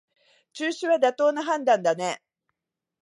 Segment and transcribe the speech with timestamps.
[0.53, 2.23] 中止は妥当な判断だね